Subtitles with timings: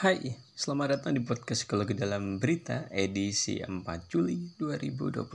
[0.00, 5.28] Hai, selamat datang di podcast Psikologi dalam Berita edisi 4 Juli 2021.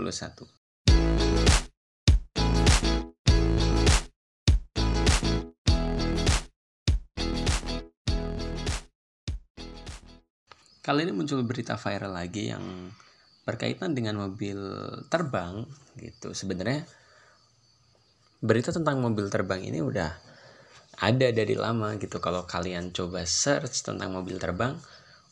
[10.82, 12.90] Kali ini muncul berita viral lagi yang
[13.46, 14.58] berkaitan dengan mobil
[15.14, 15.62] terbang
[16.02, 16.34] gitu.
[16.34, 16.90] Sebenarnya
[18.42, 20.34] berita tentang mobil terbang ini udah
[21.00, 22.24] ada dari lama gitu.
[22.24, 24.80] Kalau kalian coba search tentang mobil terbang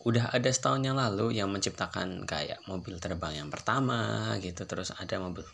[0.03, 4.67] udah ada setahun yang lalu yang menciptakan kayak mobil terbang yang pertama gitu.
[4.67, 5.47] Terus ada mobil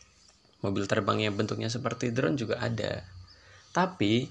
[0.66, 3.06] mobil terbang yang bentuknya seperti drone juga ada.
[3.70, 4.26] Tapi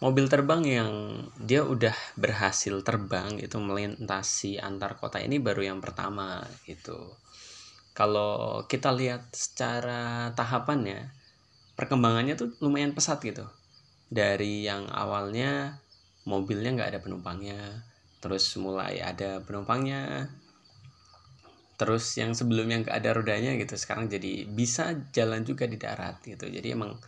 [0.00, 0.92] mobil terbang yang
[1.36, 7.12] dia udah berhasil terbang itu melintasi antar kota ini baru yang pertama gitu.
[7.92, 11.10] Kalau kita lihat secara tahapannya
[11.74, 13.57] perkembangannya tuh lumayan pesat gitu
[14.08, 15.76] dari yang awalnya
[16.24, 17.60] mobilnya nggak ada penumpangnya.
[18.18, 20.28] Terus mulai ada penumpangnya.
[21.78, 26.50] Terus yang sebelumnya nggak ada rodanya gitu sekarang jadi bisa jalan juga di darat gitu.
[26.50, 26.98] Jadi emang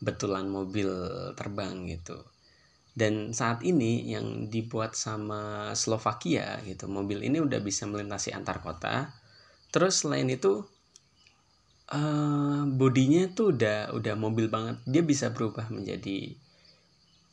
[0.00, 0.88] betulan mobil
[1.34, 2.22] terbang gitu.
[2.90, 9.14] Dan saat ini yang dibuat sama Slovakia gitu mobil ini udah bisa melintasi antar kota.
[9.70, 10.66] Terus selain itu
[11.90, 14.82] uh, bodinya tuh udah udah mobil banget.
[14.86, 16.34] Dia bisa berubah menjadi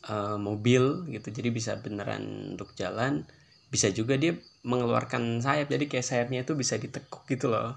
[0.09, 1.27] uh, mobil gitu.
[1.29, 3.27] Jadi bisa beneran untuk jalan.
[3.67, 5.67] Bisa juga dia mengeluarkan sayap.
[5.71, 7.75] Jadi kayak sayapnya itu bisa ditekuk gitu loh.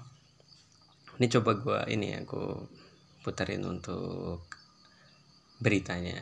[1.19, 2.65] Ini coba gue ini ya gue
[3.21, 4.41] puterin untuk
[5.61, 6.17] beritanya.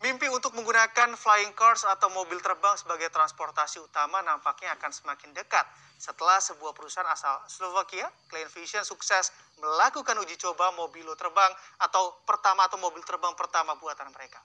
[0.00, 5.68] Mimpi untuk menggunakan flying cars atau mobil terbang sebagai transportasi utama nampaknya akan semakin dekat
[6.00, 9.28] setelah sebuah perusahaan asal Slovakia, Clean Vision, sukses
[9.60, 11.52] melakukan uji coba mobil terbang
[11.84, 14.40] atau pertama atau mobil terbang pertama buatan mereka.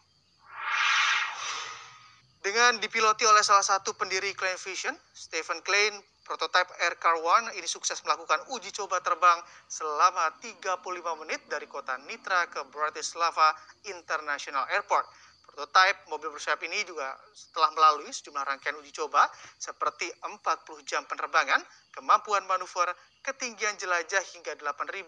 [2.46, 7.98] Dengan dipiloti oleh salah satu pendiri Klein Vision, Stephen Klein, prototipe Aircar One ini sukses
[8.06, 10.86] melakukan uji coba terbang selama 35
[11.26, 13.50] menit dari kota Nitra ke Bratislava
[13.90, 15.10] International Airport.
[15.42, 19.26] Prototipe mobil bersayap ini juga setelah melalui sejumlah rangkaian uji coba
[19.58, 20.38] seperti 40
[20.86, 21.66] jam penerbangan,
[21.98, 22.94] kemampuan manuver,
[23.26, 25.02] ketinggian jelajah hingga 8.200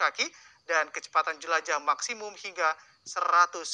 [0.00, 0.24] kaki,
[0.64, 2.72] dan kecepatan jelajah maksimum hingga
[3.04, 3.68] 190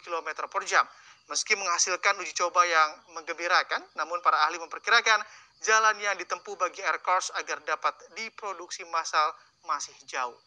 [0.00, 0.88] km per jam.
[1.28, 5.20] Meski menghasilkan uji coba yang menggembirakan, namun para ahli memperkirakan
[5.60, 9.36] jalan yang ditempuh bagi Air Cars agar dapat diproduksi massal
[9.68, 10.38] masih jauh.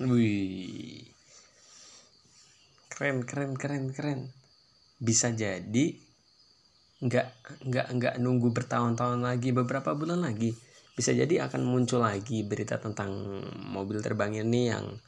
[0.00, 1.10] Wih,
[2.88, 4.20] keren keren keren keren.
[4.98, 6.08] Bisa jadi
[6.98, 7.26] nggak
[7.68, 10.50] nggak nggak nunggu bertahun-tahun lagi beberapa bulan lagi
[10.98, 13.14] bisa jadi akan muncul lagi berita tentang
[13.70, 14.98] mobil terbang ini yang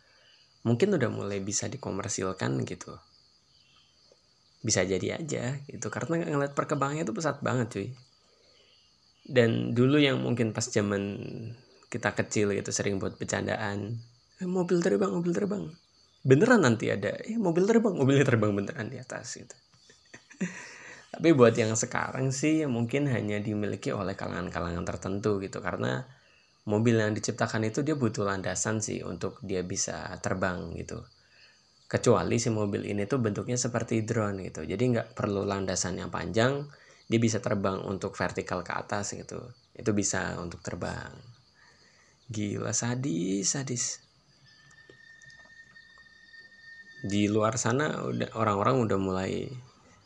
[0.62, 2.94] mungkin udah mulai bisa dikomersilkan gitu
[4.60, 5.86] bisa jadi aja gitu.
[5.88, 7.88] Karena ngeliat perkembangannya itu pesat banget cuy.
[9.24, 11.20] Dan dulu yang mungkin pas zaman
[11.90, 13.98] kita kecil gitu sering buat bercandaan
[14.38, 15.64] eh, mobil terbang mobil terbang.
[16.20, 17.94] Beneran nanti ada eh mobil terbang.
[17.96, 19.56] Mobilnya terbang beneran di atas gitu.
[21.12, 25.58] Tapi buat yang sekarang sih mungkin hanya dimiliki oleh kalangan-kalangan tertentu gitu.
[25.58, 26.04] Karena
[26.68, 31.00] mobil yang diciptakan itu dia butuh landasan sih untuk dia bisa terbang gitu
[31.90, 34.62] kecuali si mobil ini tuh bentuknya seperti drone gitu.
[34.62, 36.62] Jadi nggak perlu landasan yang panjang
[37.10, 39.50] dia bisa terbang untuk vertikal ke atas gitu.
[39.74, 41.10] Itu bisa untuk terbang.
[42.30, 43.98] Gila sadis sadis.
[47.02, 49.50] Di luar sana udah orang-orang udah mulai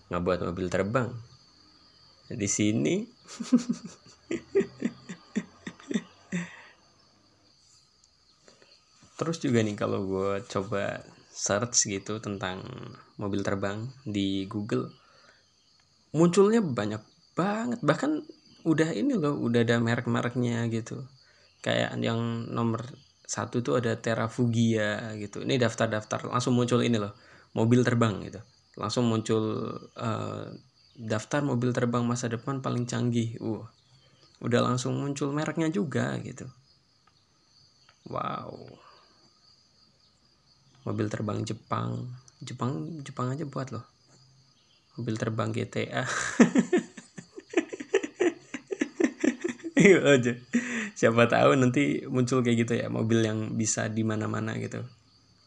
[0.09, 1.13] ngebuat mobil terbang.
[2.33, 3.05] Di sini
[9.21, 12.63] terus juga nih kalau gue coba search gitu tentang
[13.19, 14.87] mobil terbang di Google
[16.15, 17.03] munculnya banyak
[17.35, 17.83] banget.
[17.83, 18.23] Bahkan
[18.63, 21.03] udah ini loh udah ada merek-mereknya gitu.
[21.59, 22.87] Kayak yang nomor
[23.27, 25.43] satu tuh ada Terrafugia gitu.
[25.43, 27.19] Ini daftar-daftar langsung muncul ini loh
[27.59, 28.39] mobil terbang gitu.
[28.79, 30.47] Langsung muncul uh,
[30.95, 33.35] daftar mobil terbang masa depan paling canggih.
[33.43, 33.67] Uh
[34.39, 36.47] udah langsung muncul mereknya juga gitu.
[38.07, 38.84] Wow
[40.85, 42.07] mobil terbang Jepang.
[42.45, 43.85] Jepang Jepang aja buat loh.
[44.95, 46.07] Mobil terbang GTA
[49.85, 50.33] Iya aja.
[50.95, 54.87] Siapa tahu nanti muncul kayak gitu ya mobil yang bisa di mana-mana gitu.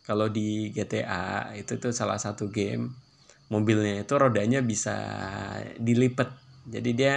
[0.04, 3.08] Kalau di GTA itu tuh salah satu game
[3.48, 4.96] mobilnya itu rodanya bisa
[5.80, 6.30] dilipat
[6.68, 7.16] jadi dia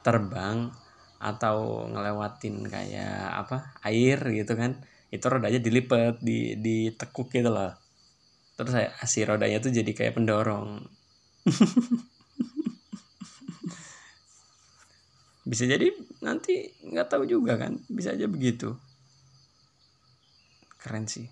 [0.00, 0.72] terbang
[1.20, 4.80] atau ngelewatin kayak apa air gitu kan
[5.16, 7.72] itu rodanya dilipat di ditekuk gitu loh.
[8.56, 10.84] Terus saya si rodanya tuh jadi kayak pendorong.
[15.46, 15.94] Bisa jadi
[16.26, 18.74] nanti nggak tahu juga kan bisa aja begitu.
[20.82, 21.30] Keren sih.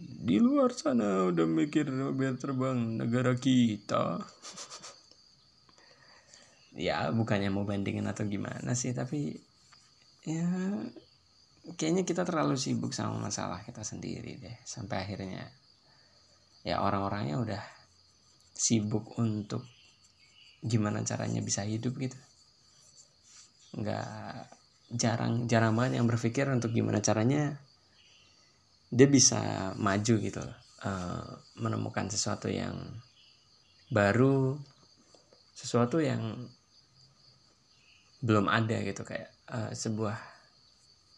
[0.00, 4.16] Di luar sana udah mikir biar terbang negara kita.
[6.76, 9.40] Ya bukannya mau bandingin atau gimana sih tapi
[10.28, 10.44] ya
[11.74, 15.50] kayaknya kita terlalu sibuk sama masalah kita sendiri deh sampai akhirnya.
[16.62, 17.62] Ya orang-orangnya udah
[18.54, 19.66] sibuk untuk
[20.62, 22.18] gimana caranya bisa hidup gitu.
[23.74, 24.06] Nggak
[24.94, 27.58] jarang jarang banget yang berpikir untuk gimana caranya
[28.86, 30.44] dia bisa maju gitu
[30.86, 31.26] uh,
[31.58, 33.02] menemukan sesuatu yang
[33.90, 34.54] baru
[35.58, 36.46] sesuatu yang
[38.22, 40.35] belum ada gitu kayak uh, sebuah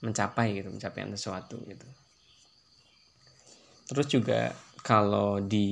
[0.04, 1.86] mencapai gitu mencapai sesuatu gitu.
[3.88, 4.40] Terus juga
[4.84, 5.68] kalau di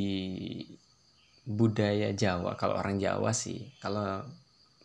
[1.47, 4.19] budaya Jawa kalau orang Jawa sih kalau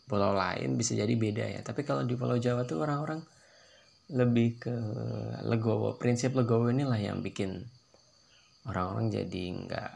[0.05, 1.61] pulau lain bisa jadi beda ya.
[1.65, 3.23] Tapi kalau di pulau Jawa tuh orang-orang
[4.11, 4.75] lebih ke
[5.47, 7.63] legowo prinsip legowo inilah yang bikin
[8.67, 9.91] orang-orang jadi nggak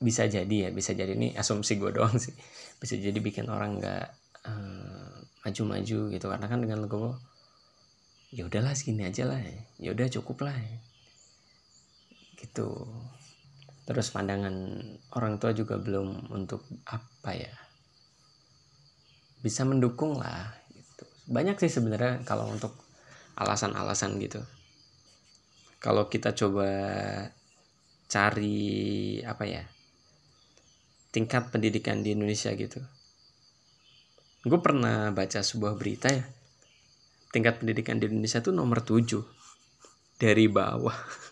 [0.00, 2.34] bisa jadi ya bisa jadi ini asumsi gue doang sih.
[2.80, 4.06] Bisa jadi bikin orang nggak
[4.48, 5.14] uh,
[5.46, 6.26] maju-maju gitu.
[6.26, 7.29] Karena kan dengan legowo
[8.30, 9.42] ya udahlah segini aja lah
[9.82, 10.54] ya udah cukup lah.
[12.38, 12.68] Gitu.
[13.90, 14.54] Terus pandangan
[15.18, 17.50] orang tua juga belum untuk apa ya
[19.42, 21.04] bisa mendukung lah gitu.
[21.26, 22.70] Banyak sih sebenarnya kalau untuk
[23.34, 24.38] alasan-alasan gitu.
[25.82, 26.70] Kalau kita coba
[28.10, 29.64] cari apa ya
[31.10, 32.78] tingkat pendidikan di Indonesia gitu.
[34.46, 36.24] Gue pernah baca sebuah berita ya
[37.30, 39.40] tingkat pendidikan di Indonesia tuh nomor 7
[40.20, 40.94] dari bawah.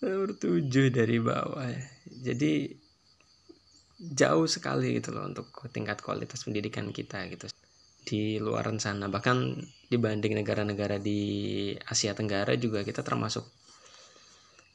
[0.00, 1.68] Nomor tujuh dari bawah.
[2.24, 2.72] Jadi
[4.00, 7.52] jauh sekali gitu loh untuk tingkat kualitas pendidikan kita gitu.
[8.00, 9.60] Di luar sana bahkan
[9.92, 11.20] dibanding negara-negara di
[11.84, 13.44] Asia Tenggara juga kita termasuk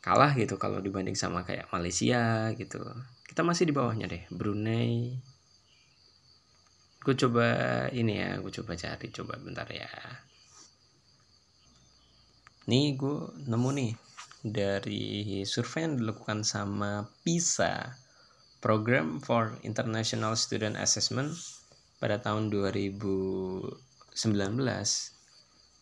[0.06, 2.86] kalah gitu kalau dibanding sama kayak Malaysia gitu.
[3.26, 5.18] Kita masih di bawahnya deh Brunei
[7.06, 7.48] gue coba
[7.94, 9.86] ini ya gue coba cari coba bentar ya
[12.66, 13.94] nih gue nemu nih
[14.42, 17.94] dari survei yang dilakukan sama PISA
[18.66, 21.30] Program for International Student Assessment
[22.02, 23.70] pada tahun 2019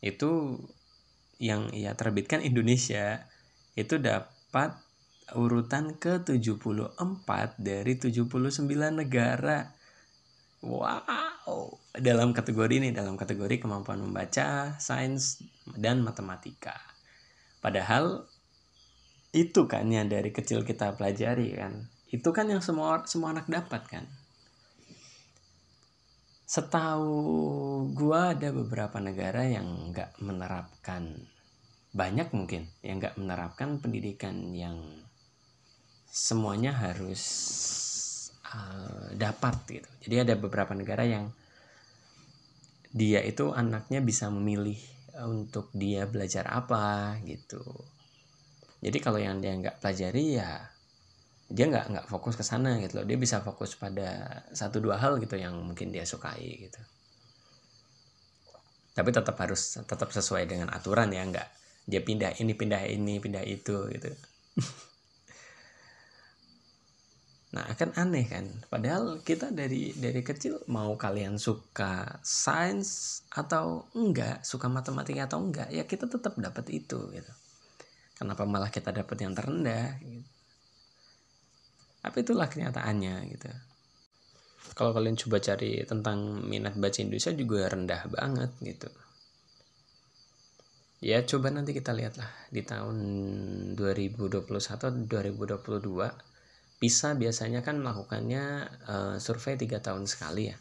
[0.03, 0.31] itu
[1.39, 3.23] yang ia terbitkan Indonesia
[3.79, 4.75] itu dapat
[5.31, 9.71] urutan ke-74 dari 79 negara.
[10.63, 15.43] Wow, dalam kategori ini dalam kategori kemampuan membaca, sains
[15.75, 16.79] dan matematika.
[17.59, 18.23] Padahal
[19.35, 21.91] itu kan yang dari kecil kita pelajari kan?
[22.07, 24.07] Itu kan yang semua semua anak dapat kan?
[26.47, 31.27] Setahu gua ada beberapa negara yang nggak menerapkan
[31.91, 34.79] banyak mungkin yang nggak menerapkan pendidikan yang
[36.07, 37.19] semuanya harus
[38.53, 39.89] uh, dapat gitu.
[40.07, 41.29] Jadi ada beberapa negara yang
[42.93, 44.77] dia itu anaknya bisa memilih
[45.25, 47.61] untuk dia belajar apa gitu.
[48.83, 50.69] Jadi kalau yang dia nggak pelajari ya
[51.53, 53.05] dia nggak nggak fokus ke sana gitu loh.
[53.09, 56.81] Dia bisa fokus pada satu dua hal gitu yang mungkin dia sukai gitu.
[58.93, 61.49] Tapi tetap harus tetap sesuai dengan aturan ya nggak
[61.83, 64.09] dia pindah ini pindah ini pindah itu gitu
[67.53, 68.49] nah kan aneh kan.
[68.65, 75.69] Padahal kita dari dari kecil mau kalian suka sains atau enggak suka matematika atau enggak
[75.69, 77.33] ya kita tetap dapat itu gitu.
[78.17, 80.25] Kenapa malah kita dapat yang terendah gitu.
[82.03, 83.47] tapi itulah kenyataannya gitu.
[84.75, 88.89] Kalau kalian coba cari tentang minat baca Indonesia juga rendah banget gitu.
[91.03, 92.97] Ya coba nanti kita lihatlah di tahun
[93.75, 96.32] 2021 atau 2022
[96.83, 100.57] bisa biasanya kan melakukannya uh, survei tiga tahun sekali ya.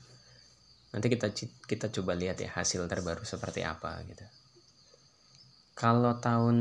[0.94, 1.34] Nanti kita
[1.66, 4.22] kita coba lihat ya hasil terbaru seperti apa gitu.
[5.74, 6.58] Kalau tahun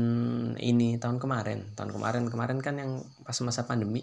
[0.58, 4.02] ini tahun kemarin tahun kemarin kemarin kan yang pas masa pandemi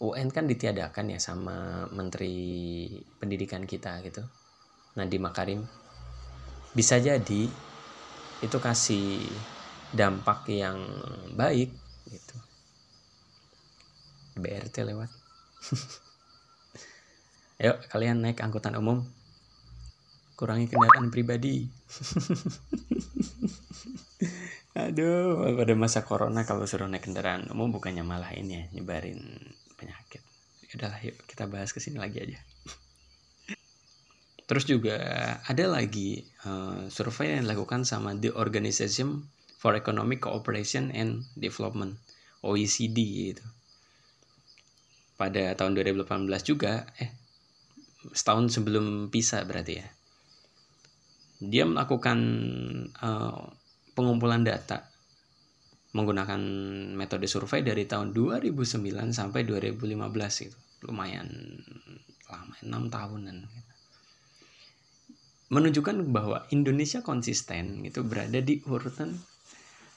[0.00, 2.88] UN kan ditiadakan ya sama menteri
[3.20, 4.24] pendidikan kita gitu
[4.96, 5.60] Nadiem Makarim.
[6.72, 7.52] Bisa jadi
[8.40, 9.28] itu kasih
[9.92, 10.80] dampak yang
[11.36, 11.68] baik
[12.08, 12.49] gitu
[14.38, 15.10] BRT lewat.
[17.60, 19.04] Ayo kalian naik angkutan umum.
[20.32, 21.68] Kurangi kendaraan pribadi.
[24.80, 29.20] Aduh, pada masa corona kalau suruh naik kendaraan umum bukannya malah ini ya nyebarin
[29.76, 30.24] penyakit.
[30.70, 32.38] udahlah yuk kita bahas ke sini lagi aja.
[34.48, 34.96] Terus juga
[35.42, 39.26] ada lagi uh, survei yang dilakukan sama the Organization
[39.58, 41.98] for Economic Cooperation and Development
[42.40, 42.98] OECD
[43.34, 43.44] gitu
[45.20, 46.08] pada tahun 2018
[46.48, 47.12] juga eh
[48.16, 49.88] setahun sebelum PISA berarti ya.
[51.44, 52.18] Dia melakukan
[52.96, 53.44] uh,
[53.92, 54.88] pengumpulan data
[55.92, 56.40] menggunakan
[56.96, 58.80] metode survei dari tahun 2009
[59.12, 60.58] sampai 2015 itu
[60.88, 61.28] lumayan
[62.30, 63.36] lama 6 tahunan
[65.50, 69.18] menunjukkan bahwa Indonesia konsisten itu berada di urutan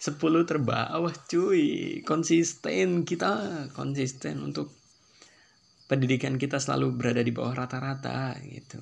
[0.02, 2.02] 10 terbawah cuy.
[2.04, 4.74] Konsisten kita konsisten untuk
[5.88, 8.80] pendidikan kita selalu berada di bawah rata-rata gitu.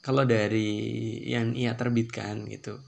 [0.00, 2.80] Kalau dari yang ia terbitkan gitu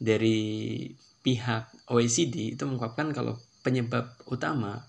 [0.00, 0.88] dari
[1.20, 4.80] pihak OECD itu mengungkapkan kalau penyebab utama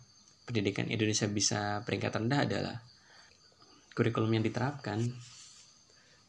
[0.47, 2.77] pendidikan Indonesia bisa peringkat rendah adalah
[3.91, 5.03] kurikulum yang diterapkan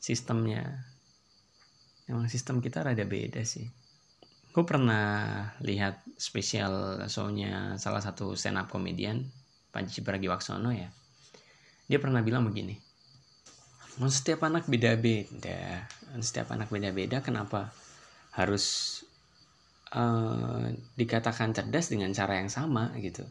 [0.03, 0.83] sistemnya.
[2.11, 3.71] Emang sistem kita rada beda sih.
[4.53, 9.25] Gue pernah lihat spesial show-nya salah satu stand up komedian
[9.73, 10.93] Panji Pragiwaksono ya.
[11.88, 12.93] Dia pernah bilang begini
[14.09, 15.85] setiap anak beda-beda
[16.25, 17.69] setiap anak beda-beda kenapa
[18.33, 19.00] harus
[19.93, 22.93] uh, dikatakan cerdas dengan cara yang sama?
[22.97, 23.25] Gitu.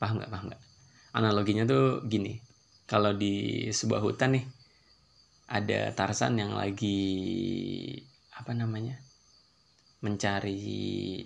[0.00, 0.32] Paham nggak?
[0.32, 0.62] Paham nggak?
[1.12, 2.40] Analoginya tuh gini
[2.88, 4.44] kalau di sebuah hutan nih
[5.50, 7.00] ada Tarsan yang lagi
[8.32, 8.96] apa namanya
[10.00, 11.20] mencari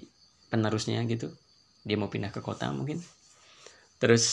[0.51, 1.31] penerusnya gitu.
[1.87, 2.99] Dia mau pindah ke kota mungkin
[4.05, 4.27] terus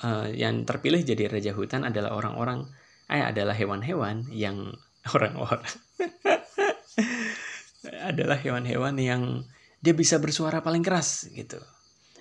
[0.00, 2.64] uh, yang terpilih jadi raja hutan adalah orang-orang
[3.12, 4.72] eh adalah hewan-hewan yang
[5.14, 5.68] orang-orang.
[7.84, 9.44] Adalah hewan-hewan yang
[9.84, 11.60] dia bisa bersuara paling keras gitu.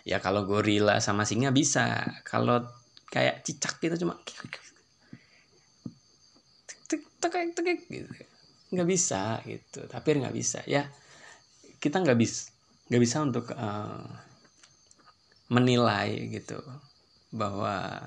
[0.03, 2.67] Ya kalau gorila sama singa bisa, kalau
[3.07, 4.19] kayak cicak gitu cuma
[7.87, 8.11] gitu.
[8.75, 9.87] Nggak bisa gitu.
[9.87, 10.59] Tapi nggak bisa.
[10.67, 10.91] Ya
[11.79, 12.51] kita nggak bisa
[12.91, 14.03] nggak bisa untuk uh,
[15.53, 16.57] menilai gitu
[17.29, 18.01] bahwa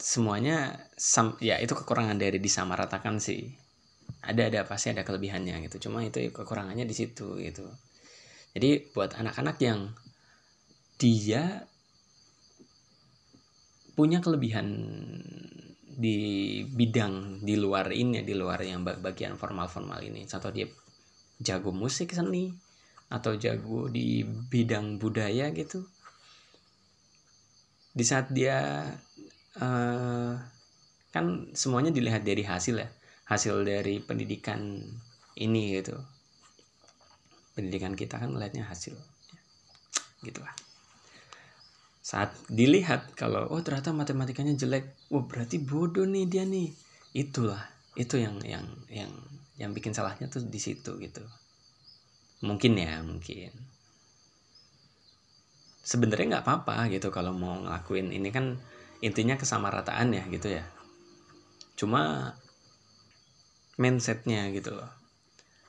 [0.00, 3.52] semuanya sam ya itu kekurangan dari disamaratakan sih.
[4.24, 5.88] Ada ada pasti ada kelebihannya gitu.
[5.88, 7.68] Cuma itu kekurangannya di situ gitu.
[8.56, 9.92] Jadi buat anak-anak yang
[10.96, 11.68] dia
[13.92, 14.66] punya kelebihan
[15.96, 20.24] di bidang di luar ini di luar yang bagian formal-formal ini.
[20.24, 20.68] Contoh dia
[21.40, 22.52] jago musik seni
[23.06, 25.86] atau jago di bidang budaya gitu.
[27.96, 28.84] Di saat dia
[29.62, 30.32] uh,
[31.14, 32.88] kan semuanya dilihat dari hasil ya.
[33.26, 34.82] Hasil dari pendidikan
[35.38, 35.96] ini gitu.
[37.56, 38.94] Pendidikan kita kan melihatnya hasil.
[40.20, 40.52] Gitu lah.
[42.02, 44.94] Saat dilihat kalau oh ternyata matematikanya jelek.
[45.14, 46.70] Oh berarti bodoh nih dia nih.
[47.16, 47.64] Itulah
[47.96, 49.08] itu yang yang yang
[49.56, 51.24] yang bikin salahnya tuh di situ gitu
[52.46, 53.50] mungkin ya mungkin.
[55.86, 58.14] Sebenarnya nggak apa-apa gitu kalau mau ngelakuin.
[58.14, 58.54] Ini kan
[59.02, 60.64] intinya kesamarataan ya gitu ya.
[61.76, 62.32] Cuma
[63.76, 64.90] mindsetnya gitu loh.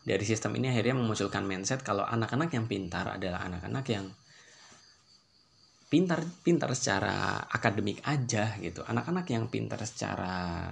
[0.07, 4.07] Dari sistem ini akhirnya memunculkan mindset kalau anak-anak yang pintar adalah anak-anak yang
[5.88, 8.88] pintar pintar secara akademik aja gitu.
[8.88, 10.72] Anak-anak yang pintar secara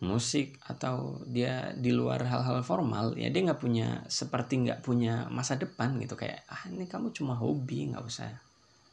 [0.00, 5.60] musik atau dia di luar hal-hal formal ya dia nggak punya seperti nggak punya masa
[5.60, 6.16] depan gitu.
[6.16, 8.32] Kayak ah ini kamu cuma hobi nggak usah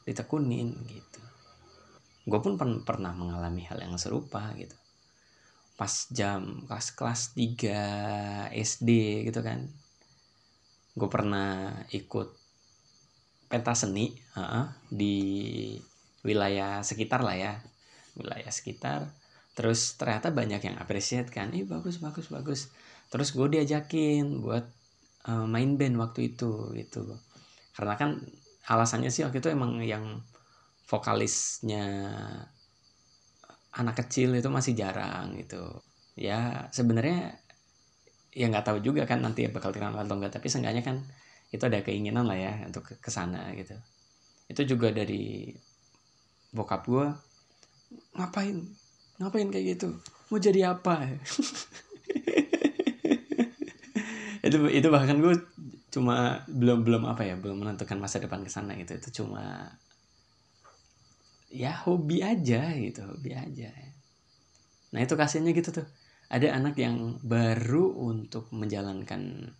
[0.04, 1.20] ditekunin gitu.
[2.28, 4.76] Gue pun pernah mengalami hal yang serupa gitu.
[5.80, 8.88] Pas jam kelas kelas 3 SD
[9.32, 9.64] gitu kan
[10.98, 12.34] gue pernah ikut
[13.46, 15.72] pentas seni uh, di
[16.20, 17.52] wilayah sekitar lah ya.
[18.18, 19.08] Wilayah sekitar
[19.58, 22.70] terus ternyata banyak yang appreciate kan ih bagus bagus bagus.
[23.10, 24.62] Terus gue diajakin buat
[25.26, 27.02] uh, main band waktu itu gitu.
[27.74, 28.22] Karena kan
[28.70, 30.22] alasannya sih waktu itu emang yang
[30.86, 31.84] vokalisnya
[33.74, 35.82] anak kecil itu masih jarang gitu.
[36.14, 37.34] Ya sebenarnya
[38.30, 41.02] ya nggak tahu juga kan nanti bakal terkenal atau enggak tapi seenggaknya kan
[41.50, 43.74] itu ada keinginan lah ya untuk ke sana gitu.
[44.46, 45.50] Itu juga dari
[46.54, 47.06] bokap gue
[48.14, 48.62] ngapain
[49.18, 49.98] ngapain kayak gitu?
[50.30, 51.04] Mau jadi apa?
[54.48, 55.34] Itu itu bahkan gue
[55.92, 58.96] cuma belum belum apa ya belum menentukan masa depan ke sana gitu.
[58.96, 59.76] Itu cuma
[61.52, 63.68] ya hobi aja gitu hobi aja.
[64.94, 65.86] Nah itu kasihannya gitu tuh.
[66.28, 69.52] Ada anak yang baru untuk menjalankan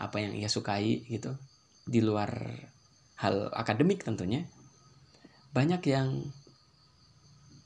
[0.00, 1.36] apa yang ia sukai gitu
[1.84, 2.32] di luar
[3.20, 4.44] hal akademik tentunya.
[5.56, 6.26] Banyak yang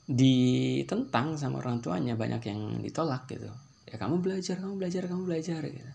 [0.09, 3.53] ditentang sama orang tuanya banyak yang ditolak gitu.
[3.85, 5.91] Ya kamu belajar kamu belajar kamu belajar gitu.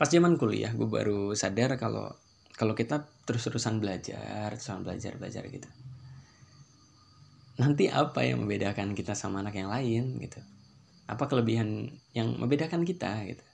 [0.00, 2.08] Pas zaman kuliah gue baru sadar kalau
[2.56, 5.68] kalau kita terus-terusan belajar terusan belajar belajar gitu.
[7.60, 10.40] Nanti apa yang membedakan kita sama anak yang lain gitu?
[11.04, 13.44] Apa kelebihan yang membedakan kita gitu?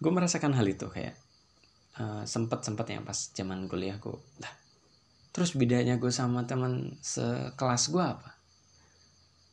[0.00, 1.12] Gue merasakan hal itu kayak
[2.00, 4.59] uh, sempet sempet yang pas zaman kuliah gue lah
[5.30, 8.30] terus bedanya gue sama teman sekelas gue apa?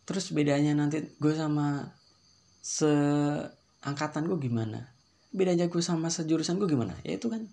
[0.07, 1.84] Terus bedanya nanti gue sama
[2.63, 4.88] seangkatan gue gimana?
[5.36, 6.96] Bedanya gue sama sejurusan gue gimana?
[7.03, 7.43] Ya itu kan.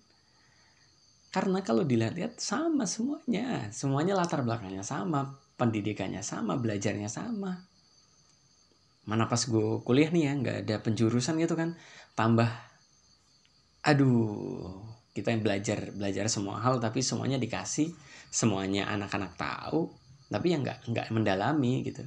[1.34, 3.66] Karena kalau dilihat-lihat sama semuanya.
[3.74, 7.66] Semuanya latar belakangnya sama pendidikannya sama belajarnya sama.
[9.04, 11.74] Mana pas gue kuliah nih ya nggak ada penjurusan gitu kan.
[12.14, 12.46] Tambah
[13.82, 14.83] aduh
[15.14, 17.94] kita yang belajar belajar semua hal tapi semuanya dikasih
[18.34, 19.86] semuanya anak-anak tahu
[20.26, 22.02] tapi yang nggak nggak mendalami gitu.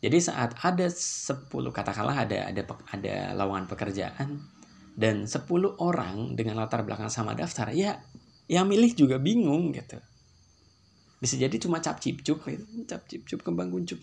[0.00, 4.40] Jadi saat ada 10 katakanlah ada ada ada lowongan pekerjaan
[4.96, 5.44] dan 10
[5.76, 8.00] orang dengan latar belakang sama daftar ya
[8.48, 10.00] yang milih juga bingung gitu.
[11.20, 12.64] Bisa jadi cuma cap cip cup gitu.
[12.88, 14.00] cap cip cup kembang kuncup.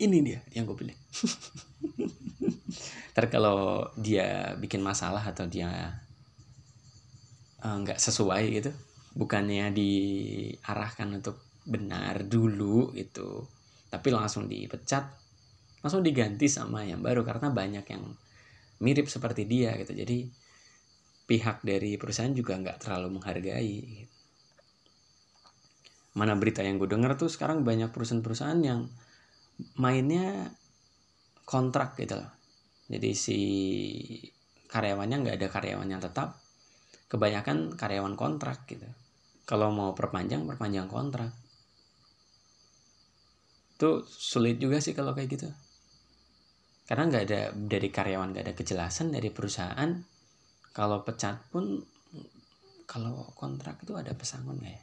[0.00, 0.96] Ini dia yang gue pilih.
[3.12, 6.00] Ntar kalau dia bikin masalah atau dia
[7.60, 8.70] nggak uh, sesuai gitu.
[9.14, 13.44] Bukannya diarahkan untuk benar dulu itu
[13.90, 15.04] tapi langsung dipecat
[15.84, 18.04] langsung diganti sama yang baru karena banyak yang
[18.80, 19.92] mirip seperti dia gitu.
[19.92, 20.28] Jadi
[21.28, 23.76] pihak dari perusahaan juga nggak terlalu menghargai.
[23.80, 24.08] Gitu.
[26.10, 28.90] mana berita yang gue dengar tuh sekarang banyak perusahaan-perusahaan yang
[29.78, 30.50] mainnya
[31.46, 32.30] kontrak gitu loh.
[32.90, 33.38] Jadi si
[34.66, 36.34] karyawannya nggak ada karyawan yang tetap
[37.10, 38.86] kebanyakan karyawan kontrak gitu.
[39.42, 41.34] Kalau mau perpanjang perpanjang kontrak.
[43.74, 45.50] Itu sulit juga sih kalau kayak gitu.
[46.86, 49.90] Karena nggak ada dari karyawan nggak ada kejelasan dari perusahaan.
[50.70, 51.82] Kalau pecat pun
[52.86, 54.82] kalau kontrak itu ada pesangon nggak ya?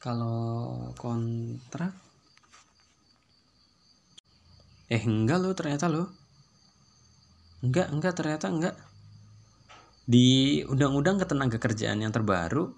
[0.00, 1.92] Kalau kontrak
[4.92, 6.04] eh enggak lo ternyata lo
[7.64, 8.76] enggak enggak ternyata enggak
[10.02, 12.74] di undang-undang ketenaga kerjaan yang terbaru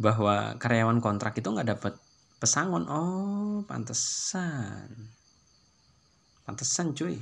[0.00, 1.94] bahwa karyawan kontrak itu nggak dapat
[2.40, 2.88] pesangon.
[2.88, 4.88] Oh pantesan.
[6.42, 7.20] Pantesan cuy.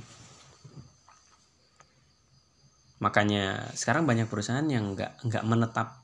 [3.01, 6.01] Makanya sekarang banyak perusahaan yang nggak nggak menetap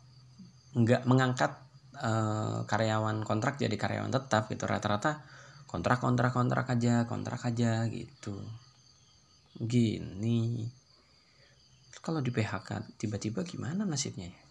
[0.77, 1.57] nggak mengangkat
[1.97, 4.67] uh, karyawan kontrak jadi karyawan tetap gitu.
[4.67, 5.23] Rata-rata
[5.65, 8.37] kontrak kontrak kontrak aja kontrak aja gitu.
[9.57, 10.76] Gini
[12.01, 14.41] kalau di PHK tiba-tiba gimana nasibnya ya?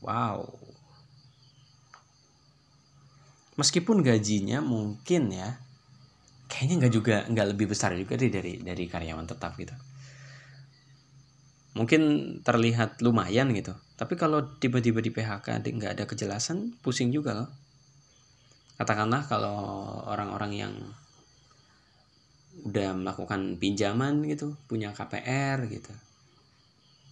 [0.00, 0.48] Wow.
[3.60, 5.60] Meskipun gajinya mungkin ya
[6.48, 9.76] kayaknya nggak juga nggak lebih besar juga deh dari dari karyawan tetap gitu.
[11.76, 12.02] Mungkin
[12.42, 13.76] terlihat lumayan gitu.
[13.94, 17.50] Tapi kalau tiba-tiba di PHK nggak ada kejelasan pusing juga loh.
[18.80, 19.60] Katakanlah kalau
[20.08, 20.72] orang-orang yang
[22.64, 25.92] udah melakukan pinjaman gitu punya KPR gitu.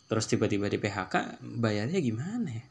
[0.09, 2.65] Terus tiba-tiba di PHK bayarnya gimana ya?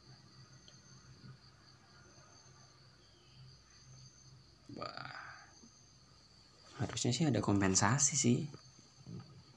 [6.81, 8.39] Harusnya sih ada kompensasi sih.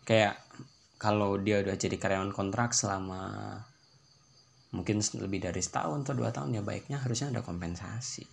[0.05, 0.41] Kayak
[1.01, 3.57] kalau dia udah jadi karyawan kontrak selama
[4.71, 8.25] mungkin lebih dari setahun atau dua tahun ya baiknya harusnya ada kompensasi.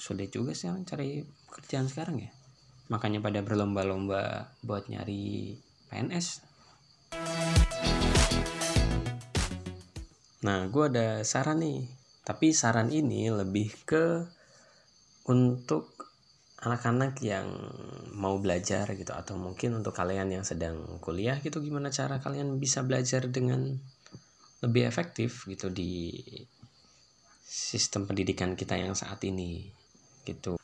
[0.00, 1.20] Sulit juga sih cari
[1.52, 2.37] kerjaan sekarang ya
[2.88, 5.56] makanya pada berlomba-lomba buat nyari
[5.92, 6.48] PNS
[10.38, 11.82] nah gue ada saran nih.
[12.22, 14.20] Tapi saran ini lebih ke
[15.28, 15.96] untuk
[16.58, 17.46] anak-anak yang
[18.18, 22.82] mau belajar gitu atau mungkin untuk kalian yang sedang kuliah gitu gimana cara kalian bisa
[22.82, 23.78] belajar dengan
[24.58, 26.18] lebih efektif gitu di
[27.46, 29.70] sistem pendidikan kita yang saat ini
[30.26, 30.57] gitu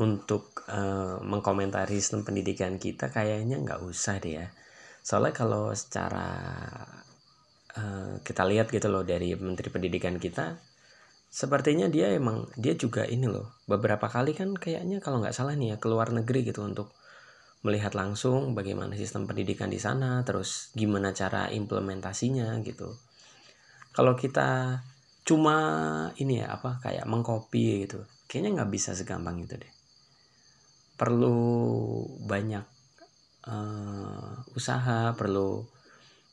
[0.00, 4.46] untuk uh, mengkomentari sistem pendidikan kita kayaknya nggak usah deh ya.
[5.04, 6.28] Soalnya kalau secara
[7.76, 10.56] uh, kita lihat gitu loh dari menteri pendidikan kita
[11.32, 15.74] sepertinya dia emang dia juga ini loh beberapa kali kan kayaknya kalau nggak salah nih
[15.74, 16.92] ya keluar negeri gitu untuk
[17.64, 22.96] melihat langsung bagaimana sistem pendidikan di sana terus gimana cara implementasinya gitu.
[23.92, 24.80] Kalau kita
[25.22, 25.56] cuma
[26.18, 29.71] ini ya apa kayak mengcopy gitu kayaknya nggak bisa segampang itu deh
[31.02, 31.34] perlu
[32.22, 32.62] banyak
[33.50, 35.66] uh, usaha perlu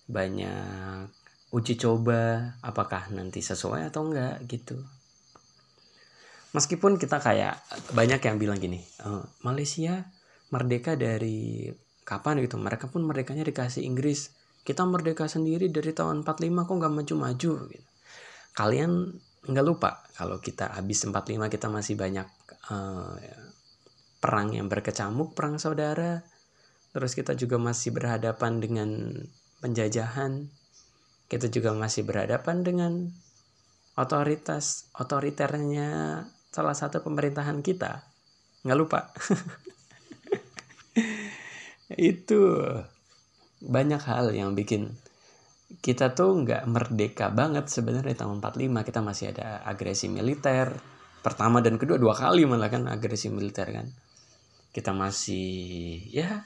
[0.06, 1.10] banyak
[1.50, 4.78] uji coba apakah nanti sesuai atau enggak gitu.
[6.54, 7.58] Meskipun kita kayak
[7.98, 10.06] banyak yang bilang gini uh, Malaysia
[10.54, 11.66] merdeka dari
[12.06, 12.46] kapan?
[12.46, 12.62] Gitu.
[12.62, 14.38] Mereka pun merdekanya dikasih Inggris.
[14.62, 17.52] Kita merdeka sendiri dari tahun 45 kok nggak maju-maju?
[17.74, 17.88] Gitu.
[18.54, 19.18] kalian
[19.50, 22.28] nggak lupa kalau kita habis 45 kita masih banyak
[22.68, 23.16] uh,
[24.20, 26.22] perang yang berkecamuk perang saudara.
[26.92, 28.90] Terus kita juga masih berhadapan dengan
[29.64, 30.52] penjajahan.
[31.30, 32.94] Kita juga masih berhadapan dengan
[33.96, 34.92] otoritas.
[34.96, 38.04] Otoriternya salah satu pemerintahan kita.
[38.68, 39.00] Nggak lupa.
[41.96, 42.60] Itu
[43.60, 44.96] banyak hal yang bikin
[45.86, 50.74] kita tuh nggak merdeka banget sebenarnya tahun 45 kita masih ada agresi militer
[51.22, 53.86] pertama dan kedua dua kali malah kan agresi militer kan
[54.70, 56.46] kita masih ya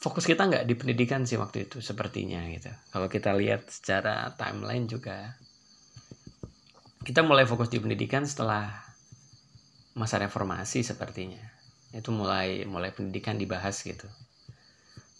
[0.00, 2.72] fokus kita nggak di pendidikan sih waktu itu sepertinya gitu.
[2.92, 5.36] Kalau kita lihat secara timeline juga
[7.04, 8.70] kita mulai fokus di pendidikan setelah
[9.96, 11.40] masa reformasi sepertinya.
[11.92, 14.08] Itu mulai mulai pendidikan dibahas gitu.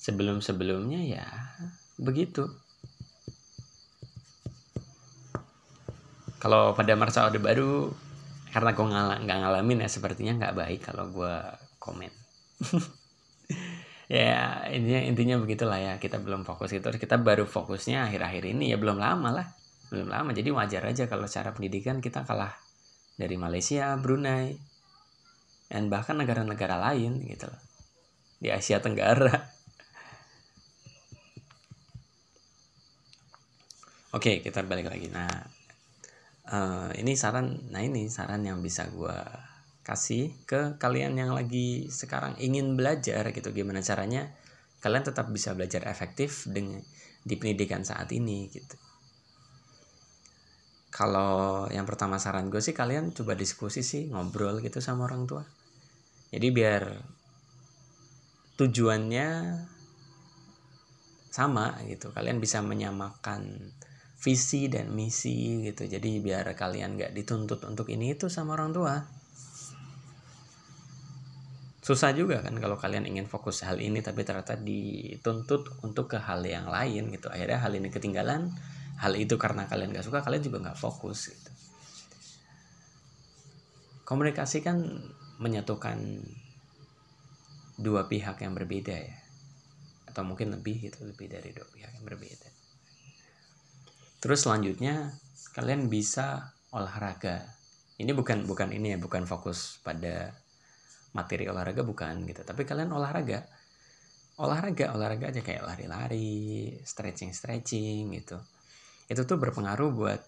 [0.00, 1.26] Sebelum sebelumnya ya
[2.00, 2.48] begitu.
[6.40, 7.92] Kalau pada masa orde baru
[8.50, 8.86] karena gue
[9.26, 11.34] nggak ngalamin ya sepertinya nggak baik kalau gue
[11.78, 12.12] komen.
[14.10, 18.76] Ya intinya intinya begitulah ya kita belum fokus itu kita baru fokusnya akhir-akhir ini ya
[18.82, 19.46] belum lama lah.
[19.86, 22.50] Belum lama jadi wajar aja kalau cara pendidikan kita kalah
[23.14, 24.58] dari Malaysia Brunei
[25.70, 27.62] dan bahkan negara-negara lain gitu loh.
[28.42, 29.30] Di Asia Tenggara.
[34.18, 35.06] Oke, kita balik lagi.
[35.06, 35.30] Nah,
[36.50, 37.70] uh, ini saran.
[37.70, 39.18] Nah, ini saran yang bisa gue
[39.80, 44.28] kasih ke kalian yang lagi sekarang ingin belajar gitu gimana caranya
[44.84, 46.78] kalian tetap bisa belajar efektif dengan
[47.24, 48.76] di pendidikan saat ini gitu
[50.92, 55.42] kalau yang pertama saran gue sih kalian coba diskusi sih ngobrol gitu sama orang tua
[56.30, 56.82] jadi biar
[58.60, 59.28] tujuannya
[61.32, 63.72] sama gitu kalian bisa menyamakan
[64.20, 65.88] visi dan misi gitu.
[65.88, 68.94] Jadi biar kalian gak dituntut untuk ini itu sama orang tua.
[71.80, 76.44] Susah juga kan kalau kalian ingin fokus hal ini tapi ternyata dituntut untuk ke hal
[76.44, 77.32] yang lain gitu.
[77.32, 78.52] Akhirnya hal ini ketinggalan
[79.00, 81.50] hal itu karena kalian gak suka kalian juga nggak fokus gitu.
[84.04, 84.84] Komunikasi kan
[85.40, 85.96] menyatukan
[87.80, 89.16] dua pihak yang berbeda ya.
[90.04, 92.49] Atau mungkin lebih gitu lebih dari dua pihak yang berbeda
[94.20, 95.16] terus selanjutnya
[95.56, 97.42] kalian bisa olahraga.
[98.00, 100.32] Ini bukan bukan ini ya bukan fokus pada
[101.12, 102.46] materi olahraga bukan gitu.
[102.46, 103.44] Tapi kalian olahraga.
[104.40, 108.40] Olahraga olahraga aja kayak lari-lari stretching stretching gitu.
[109.10, 110.20] Itu tuh berpengaruh buat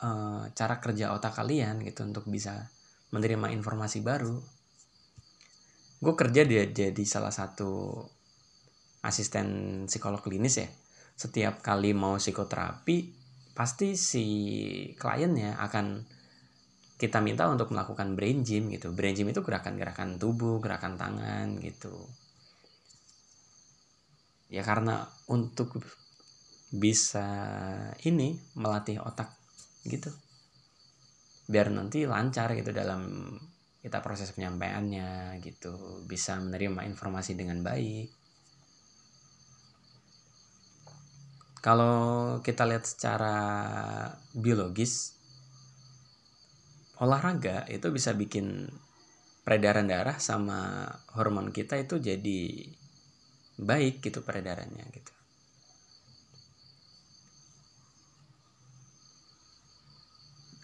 [0.00, 2.70] uh, cara kerja otak kalian gitu untuk bisa
[3.12, 4.40] menerima informasi baru.
[6.02, 8.02] Gue kerja dia jadi salah satu
[9.04, 10.68] asisten psikolog klinis ya.
[11.12, 13.21] Setiap kali mau psikoterapi
[13.52, 14.26] pasti si
[14.96, 15.86] kliennya akan
[16.96, 18.94] kita minta untuk melakukan brain gym gitu.
[18.94, 21.92] Brain gym itu gerakan-gerakan tubuh, gerakan tangan gitu.
[24.52, 25.82] Ya karena untuk
[26.72, 27.26] bisa
[28.06, 29.34] ini melatih otak
[29.84, 30.14] gitu.
[31.50, 33.34] Biar nanti lancar gitu dalam
[33.82, 38.21] kita proses penyampaiannya gitu, bisa menerima informasi dengan baik.
[41.62, 43.38] Kalau kita lihat secara
[44.34, 45.14] biologis,
[46.98, 48.66] olahraga itu bisa bikin
[49.46, 52.66] peredaran darah sama hormon kita itu jadi
[53.62, 55.12] baik gitu peredarannya gitu.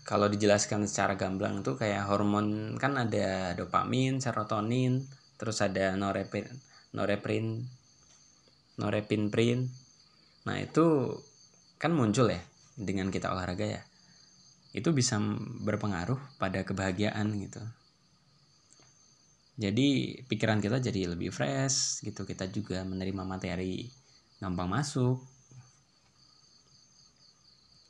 [0.03, 5.07] Kalau dijelaskan secara gamblang tuh kayak hormon kan ada dopamin, serotonin,
[5.39, 6.49] terus ada norepin,
[6.91, 7.69] norepin,
[8.81, 9.88] norepineprin.
[10.49, 11.13] Nah itu
[11.77, 12.41] kan muncul ya
[12.73, 13.83] dengan kita olahraga ya.
[14.73, 15.21] Itu bisa
[15.61, 17.61] berpengaruh pada kebahagiaan gitu.
[19.61, 22.25] Jadi pikiran kita jadi lebih fresh gitu.
[22.25, 23.85] Kita juga menerima materi
[24.41, 25.21] gampang masuk.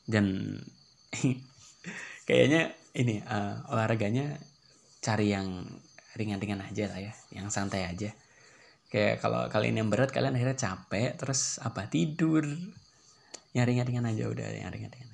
[0.09, 0.59] Dan
[2.29, 4.35] kayaknya ini uh, olahraganya
[4.99, 5.63] cari yang
[6.19, 7.13] ringan-ringan aja lah ya.
[7.31, 8.11] Yang santai aja
[8.89, 12.45] kayak kalau kalian yang berat kalian akhirnya capek terus apa tidur
[13.53, 15.13] yang ringan-ringan aja udah yang ringan-ringan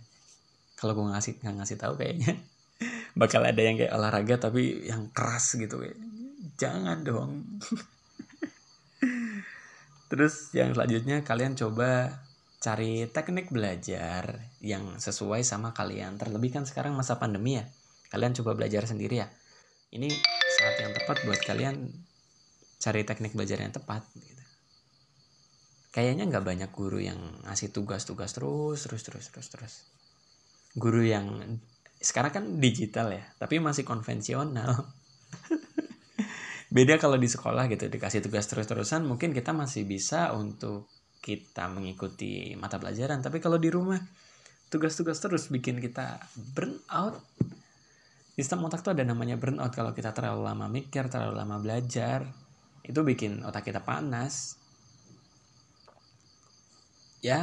[0.78, 2.38] kalau gue ngasih nggak ngasih tahu kayaknya
[3.20, 5.98] bakal ada yang kayak olahraga tapi yang keras gitu kayak
[6.54, 7.42] jangan dong
[10.10, 12.22] terus yang selanjutnya kalian coba
[12.64, 16.16] cari teknik belajar yang sesuai sama kalian.
[16.16, 17.68] Terlebih kan sekarang masa pandemi ya.
[18.08, 19.28] Kalian coba belajar sendiri ya.
[19.92, 20.08] Ini
[20.48, 21.92] saat yang tepat buat kalian
[22.84, 24.04] cari teknik belajar yang tepat.
[24.12, 24.44] Gitu.
[25.88, 27.16] Kayaknya nggak banyak guru yang
[27.48, 29.74] ngasih tugas-tugas terus, terus, terus, terus, terus.
[30.76, 31.56] Guru yang
[31.96, 34.92] sekarang kan digital ya, tapi masih konvensional.
[36.74, 40.92] Beda kalau di sekolah gitu dikasih tugas terus-terusan, mungkin kita masih bisa untuk
[41.24, 43.96] kita mengikuti mata pelajaran tapi kalau di rumah
[44.68, 46.20] tugas-tugas terus bikin kita
[46.52, 47.16] burn out
[48.36, 52.28] sistem otak tuh ada namanya burn out kalau kita terlalu lama mikir terlalu lama belajar
[52.84, 54.60] itu bikin otak kita panas.
[57.24, 57.40] Ya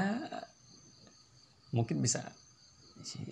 [1.74, 2.22] mungkin bisa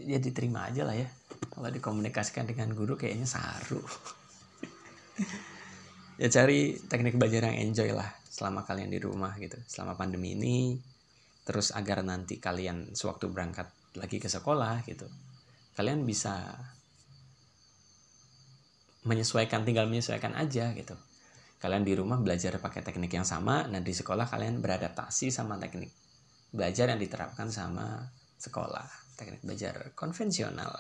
[0.02, 1.08] ya diterima aja lah ya.
[1.54, 3.82] Kalau dikomunikasikan dengan guru kayaknya saru
[6.20, 9.56] ya cari teknik belajar yang enjoy lah selama kalian di rumah gitu.
[9.70, 10.80] Selama pandemi ini
[11.50, 13.66] terus agar nanti kalian sewaktu berangkat
[13.98, 15.10] lagi ke sekolah gitu
[15.74, 16.54] kalian bisa
[19.02, 20.94] menyesuaikan tinggal menyesuaikan aja gitu
[21.60, 25.92] kalian di rumah belajar pakai teknik yang sama nah di sekolah kalian beradaptasi sama teknik
[26.50, 28.88] belajar yang diterapkan sama sekolah
[29.20, 30.72] teknik belajar konvensional.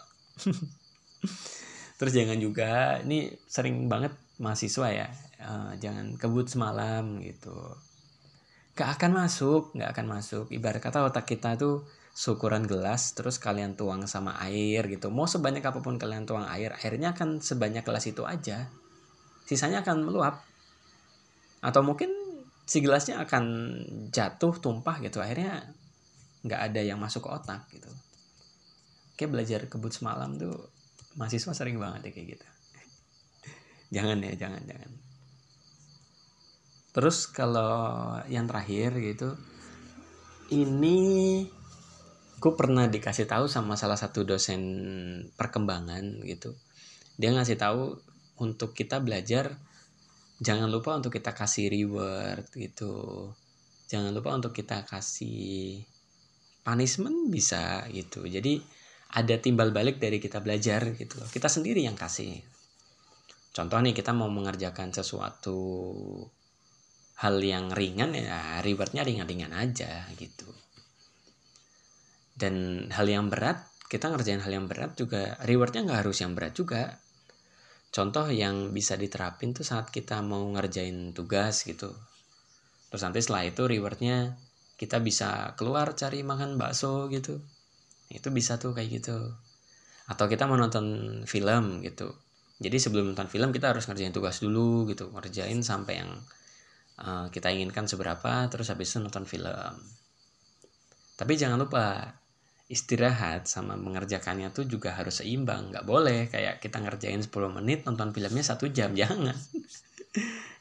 [1.99, 5.07] Terus jangan juga ini sering banget mahasiswa ya
[5.43, 7.53] uh, jangan kebut semalam gitu.
[8.79, 10.47] Gak akan masuk gak akan masuk.
[10.47, 11.83] Ibarat kata otak kita tuh
[12.15, 15.11] syukuran gelas terus kalian tuang sama air gitu.
[15.11, 18.71] Mau sebanyak apa pun kalian tuang air airnya akan sebanyak gelas itu aja.
[19.43, 20.48] Sisanya akan meluap
[21.59, 22.11] atau mungkin
[22.69, 23.43] si gelasnya akan
[24.13, 25.19] jatuh tumpah gitu.
[25.19, 25.63] Akhirnya
[26.45, 27.89] nggak ada yang masuk ke otak gitu.
[29.19, 30.55] Kayak belajar kebut semalam tuh
[31.19, 32.47] mahasiswa sering banget ya kayak gitu.
[33.95, 34.91] Jangan ya jangan jangan.
[36.89, 39.37] Terus kalau yang terakhir gitu
[40.49, 40.97] ini
[42.39, 44.61] gue pernah dikasih tahu sama salah satu dosen
[45.35, 46.55] perkembangan gitu.
[47.19, 47.99] Dia ngasih tahu
[48.39, 49.59] untuk kita belajar
[50.39, 53.27] jangan lupa untuk kita kasih reward gitu
[53.91, 55.83] jangan lupa untuk kita kasih
[56.63, 58.59] punishment bisa gitu jadi
[59.19, 62.39] ada timbal balik dari kita belajar gitu kita sendiri yang kasih
[63.49, 65.57] Contoh nih kita mau mengerjakan sesuatu
[67.19, 70.47] hal yang ringan ya rewardnya ringan-ringan aja gitu.
[72.31, 76.53] Dan hal yang berat kita ngerjain hal yang berat juga rewardnya nggak harus yang berat
[76.55, 77.01] juga.
[77.89, 81.89] Contoh yang bisa diterapin tuh saat kita mau ngerjain tugas gitu.
[82.89, 84.37] Terus nanti setelah itu rewardnya
[84.77, 87.41] kita bisa keluar cari makan bakso gitu.
[88.09, 89.17] Itu bisa tuh kayak gitu.
[90.09, 92.13] Atau kita mau nonton film gitu
[92.59, 96.11] jadi sebelum nonton film kita harus ngerjain tugas dulu gitu ngerjain sampai yang
[96.99, 99.73] uh, kita inginkan seberapa terus habis itu nonton film
[101.15, 102.18] tapi jangan lupa
[102.69, 105.73] istirahat sama mengerjakannya tuh juga harus seimbang.
[105.73, 109.33] Nggak boleh kayak kita ngerjain 10 menit nonton filmnya satu jam jangan.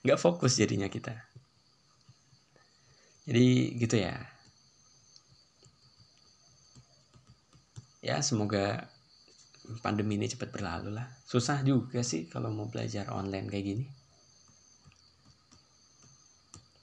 [0.03, 1.13] Nggak fokus jadinya kita.
[3.29, 4.17] Jadi gitu ya.
[8.01, 8.89] Ya semoga
[9.85, 11.13] pandemi ini cepat berlalu lah.
[11.29, 13.87] Susah juga sih kalau mau belajar online kayak gini.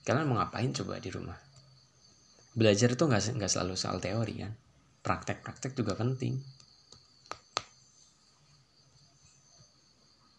[0.06, 1.40] Kalian mau ngapain coba di rumah?
[2.54, 4.54] Belajar itu nggak nggak selalu soal teori kan
[5.06, 6.42] praktek-praktek juga penting.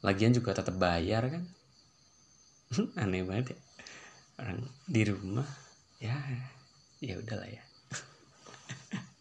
[0.02, 1.46] Lagian juga tetap bayar kan?
[3.00, 3.58] Aneh banget ya.
[4.42, 5.46] Orang di rumah
[6.02, 6.18] ya
[6.98, 7.62] ya udahlah ya.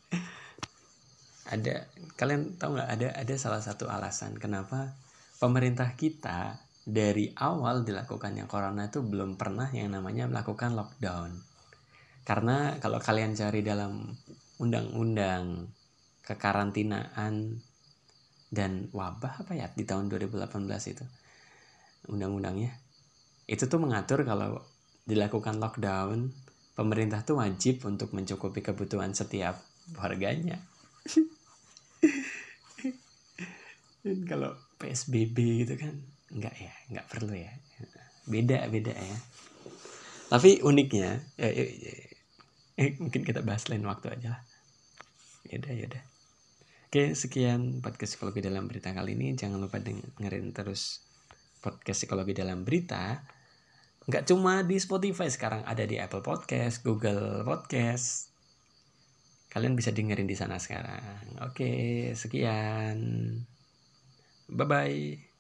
[1.53, 1.85] Ada
[2.17, 4.97] kalian tahu nggak ada ada salah satu alasan kenapa
[5.37, 11.37] pemerintah kita dari awal dilakukannya corona itu belum pernah yang namanya melakukan lockdown.
[12.25, 14.09] Karena kalau kalian cari dalam
[14.59, 15.69] undang-undang
[16.25, 17.61] kekarantinaan
[18.49, 20.47] dan wabah apa ya di tahun 2018
[20.91, 21.05] itu
[22.07, 22.71] undang-undangnya.
[23.45, 24.63] Itu tuh mengatur kalau
[25.05, 26.33] dilakukan lockdown
[26.73, 29.61] pemerintah tuh wajib untuk mencukupi kebutuhan setiap
[29.95, 30.59] warganya.
[34.29, 35.97] Kalau PSBB gitu kan
[36.29, 37.53] enggak ya enggak perlu ya.
[38.25, 39.17] Beda beda ya.
[40.25, 41.93] Tapi uniknya ya, ya, ya,
[42.75, 44.41] eh, mungkin kita bahas lain waktu aja lah.
[45.51, 46.03] Yaudah yaudah.
[46.89, 49.35] Oke sekian podcast psikologi dalam berita kali ini.
[49.35, 51.03] Jangan lupa dengerin terus
[51.59, 53.19] podcast psikologi dalam berita.
[54.05, 58.29] Nggak cuma di Spotify sekarang ada di Apple Podcast Google Podcast.
[59.49, 61.41] Kalian bisa dengerin di sana sekarang.
[61.41, 62.97] Oke sekian.
[64.45, 65.34] Bye bye